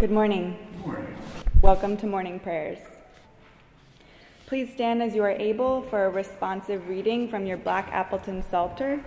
[0.00, 0.56] Good morning.
[0.78, 1.16] Good morning.
[1.60, 2.78] Welcome to morning prayers.
[4.46, 9.04] Please stand as you are able for a responsive reading from your Black Appleton Psalter,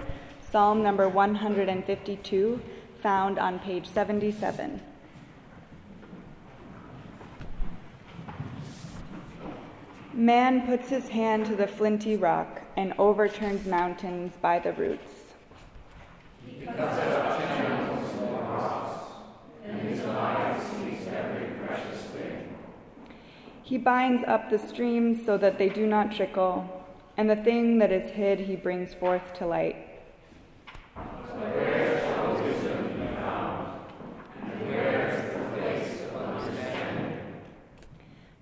[0.51, 2.61] Psalm number 152,
[3.01, 4.79] found on page 77.
[10.13, 15.11] Man puts his hand to the flinty rock and overturns mountains by the roots.
[23.63, 26.85] He binds up the streams so that they do not trickle,
[27.15, 29.77] and the thing that is hid he brings forth to light.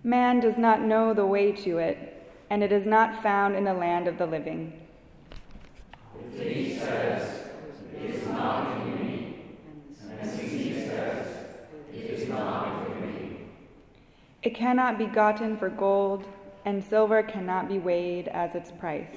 [0.04, 3.76] Man does not know the way to it, and it is not found in the
[3.76, 4.74] land of the living.
[14.44, 16.26] It cannot be gotten for gold,
[16.66, 19.16] and silver cannot be weighed as its price.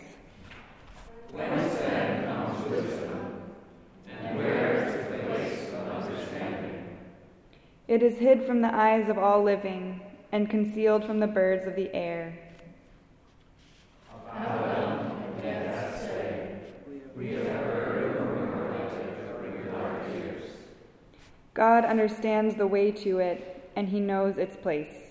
[1.33, 3.42] Whence then comes wisdom,
[4.20, 6.98] and where is the place of understanding?
[7.89, 11.75] It is hid from the eyes of all living, and concealed from the birds of
[11.75, 12.39] the air.
[21.55, 25.03] God understands the way to it, and he knows its place.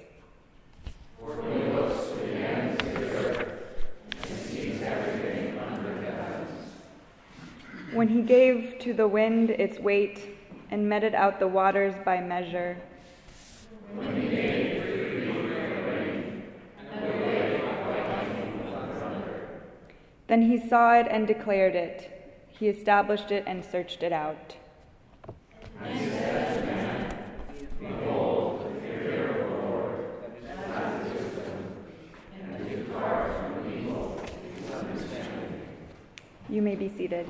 [8.03, 10.35] When he gave to the wind its weight
[10.71, 12.75] and meted out the waters by measure.
[20.27, 22.43] Then he saw it and declared it.
[22.49, 24.57] He established it and searched it out.
[36.49, 37.27] You may be seated.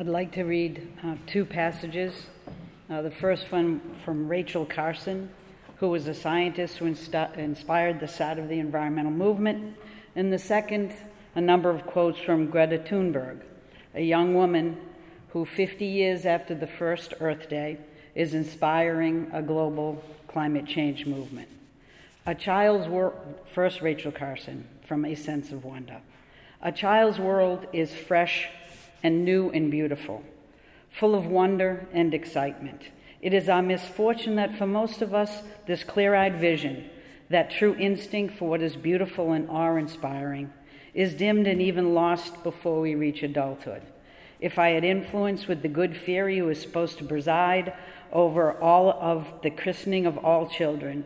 [0.00, 2.14] I'd like to read uh, two passages.
[2.88, 5.28] Uh, the first one from Rachel Carson,
[5.78, 9.76] who was a scientist who insta- inspired the start of the environmental movement,
[10.14, 10.92] and the second,
[11.34, 13.40] a number of quotes from Greta Thunberg,
[13.92, 14.76] a young woman
[15.30, 17.78] who, 50 years after the first Earth Day,
[18.14, 21.48] is inspiring a global climate change movement.
[22.24, 23.14] A child's world,
[23.52, 26.02] first Rachel Carson, from A Sense of Wonder.
[26.62, 28.48] A child's world is fresh
[29.02, 30.22] and new and beautiful,
[30.90, 32.90] full of wonder and excitement.
[33.20, 36.88] It is our misfortune that for most of us, this clear eyed vision,
[37.30, 40.52] that true instinct for what is beautiful and awe inspiring,
[40.94, 43.82] is dimmed and even lost before we reach adulthood.
[44.40, 47.72] If I had influence with the good fairy who is supposed to preside
[48.12, 51.04] over all of the christening of all children,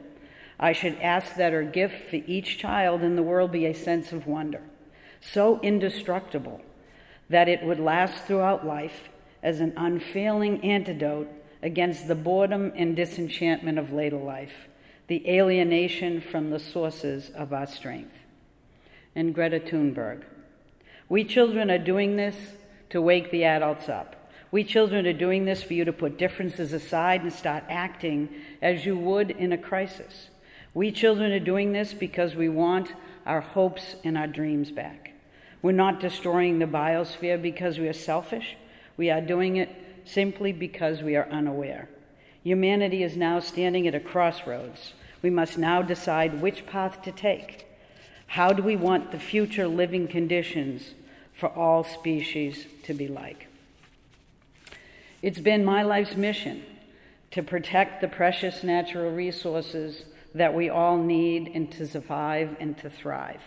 [0.61, 4.13] I should ask that her gift for each child in the world be a sense
[4.13, 4.61] of wonder,
[5.21, 6.61] so indestructible
[7.33, 9.09] that it would last throughout life
[9.43, 11.29] as an unfailing antidote
[11.63, 14.69] against the boredom and disenchantment of later life,
[15.09, 18.15] the alienation from the sources of our strength.
[19.15, 20.23] And Greta Thunberg.
[21.09, 22.37] We children are doing this
[22.91, 24.17] to wake the adults up.
[24.51, 28.29] We children are doing this for you to put differences aside and start acting
[28.61, 30.29] as you would in a crisis.
[30.75, 32.93] We children are doing this because we want
[33.27, 35.02] our hopes and our dreams back.
[35.63, 38.57] We're not destroying the biosphere because we are selfish.
[38.97, 39.71] We are doing it
[40.05, 41.89] simply because we are unaware.
[42.43, 44.95] Humanity is now standing at a crossroads.
[45.23, 47.67] We must now decide which path to take.
[48.27, 50.95] How do we want the future living conditions
[51.33, 53.47] for all species to be like?
[55.23, 56.65] It's been my life's mission
[57.31, 60.05] to protect the precious natural resources
[60.35, 63.43] that we all need and to survive and to thrive.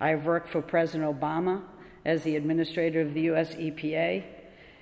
[0.00, 1.62] I've worked for President Obama
[2.06, 4.24] as the administrator of the US EPA,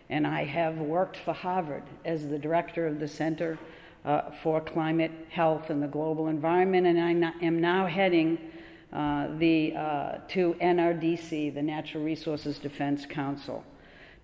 [0.09, 3.59] and I have worked for Harvard as the director of the Center
[4.05, 8.39] uh, for Climate, Health, and the Global Environment, and I am now heading
[8.93, 13.65] uh, the, uh, to NRDC, the Natural Resources Defense Council,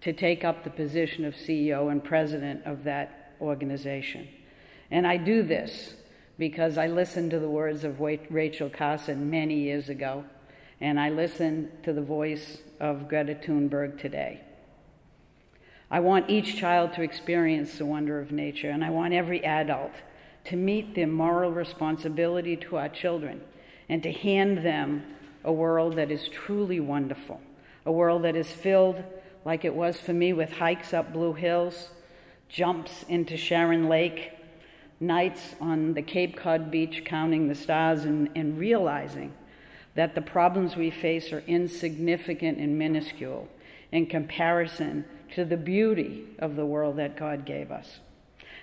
[0.00, 4.28] to take up the position of CEO and president of that organization.
[4.92, 5.94] And I do this
[6.38, 10.24] because I listened to the words of Rachel Carson many years ago
[10.80, 14.40] and I listen to the voice of Greta Thunberg today.
[15.90, 19.92] I want each child to experience the wonder of nature, and I want every adult
[20.44, 23.40] to meet their moral responsibility to our children
[23.88, 25.04] and to hand them
[25.44, 27.40] a world that is truly wonderful,
[27.84, 29.04] a world that is filled,
[29.44, 31.90] like it was for me, with hikes up Blue Hills,
[32.48, 34.32] jumps into Sharon Lake,
[35.00, 39.34] nights on the Cape Cod beach counting the stars and, and realizing
[39.94, 43.48] that the problems we face are insignificant and minuscule
[43.92, 48.00] in comparison to the beauty of the world that God gave us.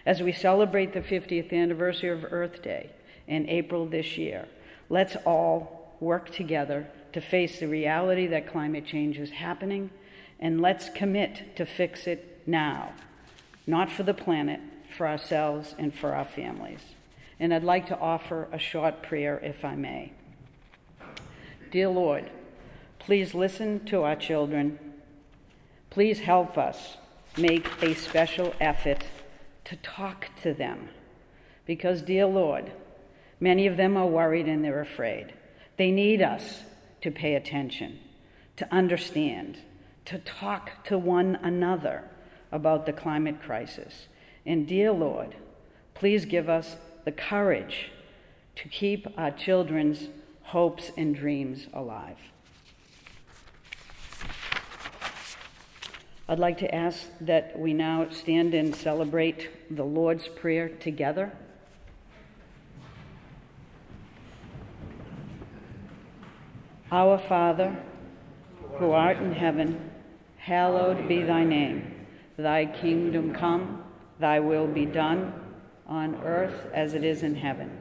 [0.05, 2.89] As we celebrate the 50th anniversary of Earth Day
[3.27, 4.47] in April this year,
[4.89, 9.91] let's all work together to face the reality that climate change is happening,
[10.39, 12.93] and let's commit to fix it now,
[13.67, 14.59] not for the planet,
[14.97, 16.81] for ourselves, and for our families.
[17.39, 20.13] And I'd like to offer a short prayer, if I may.
[21.71, 22.29] Dear Lord,
[22.99, 24.77] please listen to our children.
[25.89, 26.97] Please help us
[27.37, 29.05] make a special effort
[29.63, 30.89] to talk to them.
[31.65, 32.73] Because, dear Lord,
[33.39, 35.33] many of them are worried and they're afraid.
[35.77, 36.63] They need us
[36.99, 37.99] to pay attention,
[38.57, 39.59] to understand,
[40.05, 42.03] to talk to one another
[42.51, 44.09] about the climate crisis.
[44.45, 45.35] And, dear Lord,
[45.93, 46.75] please give us
[47.05, 47.91] the courage
[48.57, 50.09] to keep our children's
[50.43, 52.17] hopes, and dreams alive.
[56.27, 61.33] I'd like to ask that we now stand and celebrate the Lord's Prayer together.
[66.89, 67.77] Our Father,
[68.77, 69.91] who art in heaven,
[70.37, 72.05] hallowed be thy name.
[72.37, 73.83] Thy kingdom come,
[74.19, 75.33] thy will be done,
[75.85, 77.80] on earth as it is in heaven.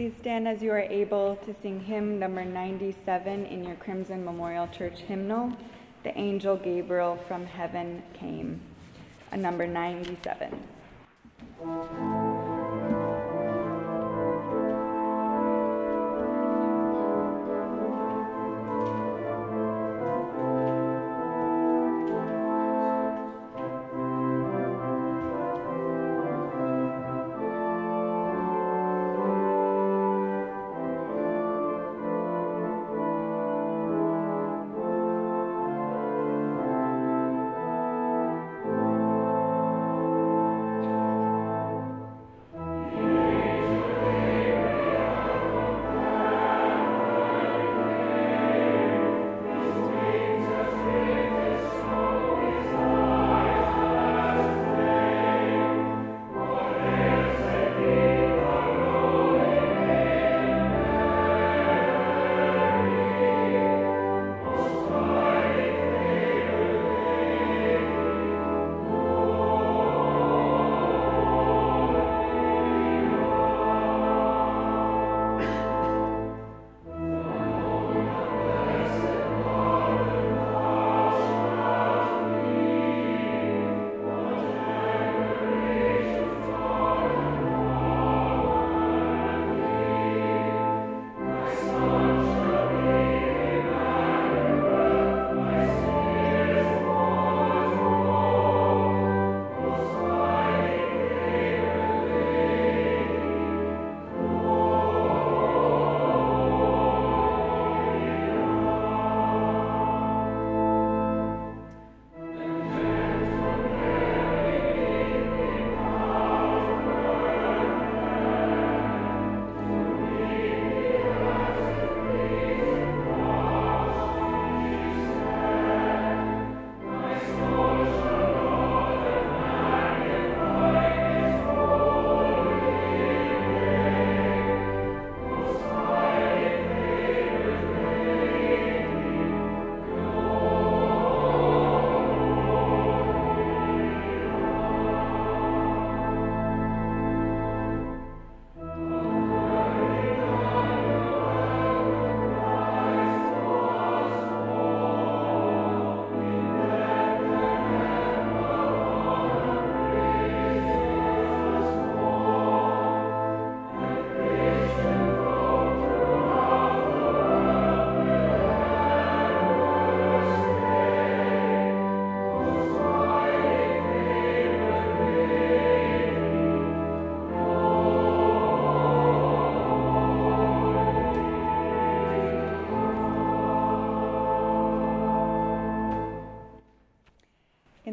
[0.00, 4.66] Please stand as you are able to sing hymn number 97 in your Crimson Memorial
[4.68, 5.54] Church hymnal,
[6.04, 8.62] The Angel Gabriel from Heaven Came,
[9.32, 10.58] a number 97.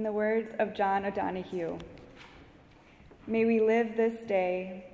[0.08, 1.78] The words of John O'Donohue,
[3.28, 4.86] may we live this day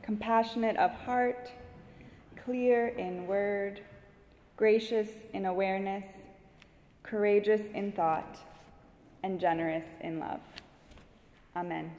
[0.00, 1.52] compassionate of heart,
[2.42, 3.82] clear in word,
[4.56, 6.06] gracious in awareness,
[7.02, 8.38] courageous in thought,
[9.22, 10.40] and generous in love.
[11.54, 11.92] Amen.